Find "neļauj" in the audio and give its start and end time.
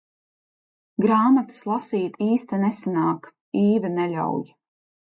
4.01-4.47